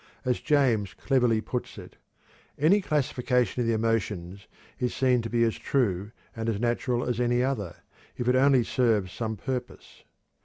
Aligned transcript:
As 0.25 0.39
James 0.39 0.95
cleverly 0.95 1.41
puts 1.41 1.77
it: 1.77 1.95
"Any 2.57 2.81
classification 2.81 3.59
of 3.61 3.67
the 3.67 3.75
emotions 3.75 4.47
is 4.79 4.95
seen 4.95 5.21
to 5.21 5.29
be 5.29 5.43
as 5.43 5.59
true 5.59 6.09
and 6.35 6.49
as 6.49 6.59
natural 6.59 7.03
as 7.03 7.19
any 7.21 7.43
other, 7.43 7.75
if 8.17 8.27
it 8.27 8.35
only 8.35 8.63
serves 8.63 9.11
some 9.11 9.37
purpose." 9.37 10.03